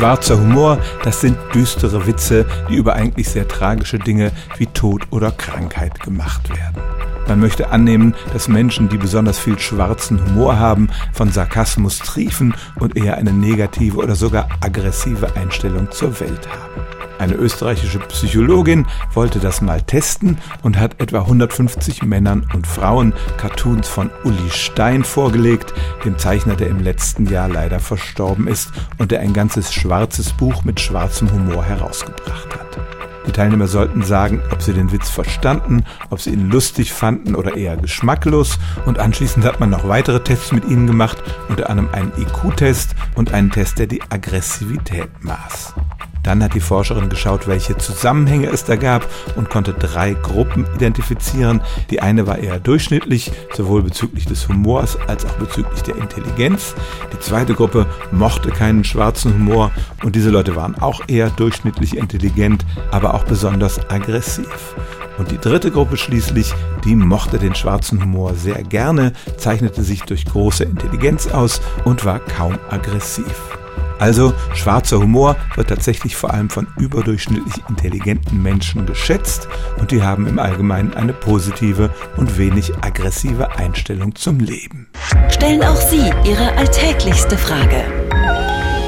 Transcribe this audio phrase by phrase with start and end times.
[0.00, 5.30] Schwarzer Humor, das sind düstere Witze, die über eigentlich sehr tragische Dinge wie Tod oder
[5.30, 6.82] Krankheit gemacht werden.
[7.28, 12.96] Man möchte annehmen, dass Menschen, die besonders viel schwarzen Humor haben, von Sarkasmus triefen und
[12.96, 16.99] eher eine negative oder sogar aggressive Einstellung zur Welt haben.
[17.20, 23.88] Eine österreichische Psychologin wollte das mal testen und hat etwa 150 Männern und Frauen Cartoons
[23.88, 29.20] von Uli Stein vorgelegt, dem Zeichner, der im letzten Jahr leider verstorben ist und der
[29.20, 32.78] ein ganzes schwarzes Buch mit schwarzem Humor herausgebracht hat.
[33.26, 37.54] Die Teilnehmer sollten sagen, ob sie den Witz verstanden, ob sie ihn lustig fanden oder
[37.54, 38.58] eher geschmacklos.
[38.86, 43.34] Und anschließend hat man noch weitere Tests mit ihnen gemacht, unter anderem einen IQ-Test und
[43.34, 45.74] einen Test, der die Aggressivität maß.
[46.22, 49.06] Dann hat die Forscherin geschaut, welche Zusammenhänge es da gab
[49.36, 51.60] und konnte drei Gruppen identifizieren.
[51.90, 56.74] Die eine war eher durchschnittlich, sowohl bezüglich des Humors als auch bezüglich der Intelligenz.
[57.12, 59.70] Die zweite Gruppe mochte keinen schwarzen Humor
[60.02, 64.74] und diese Leute waren auch eher durchschnittlich intelligent, aber auch besonders aggressiv.
[65.18, 66.54] Und die dritte Gruppe schließlich,
[66.84, 72.20] die mochte den schwarzen Humor sehr gerne, zeichnete sich durch große Intelligenz aus und war
[72.20, 73.59] kaum aggressiv.
[74.00, 79.46] Also schwarzer Humor wird tatsächlich vor allem von überdurchschnittlich intelligenten Menschen geschätzt
[79.78, 84.88] und die haben im Allgemeinen eine positive und wenig aggressive Einstellung zum Leben.
[85.28, 87.84] Stellen auch Sie Ihre alltäglichste Frage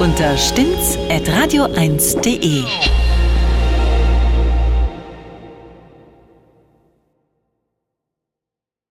[0.01, 2.65] unter stimmtz.radio1.de.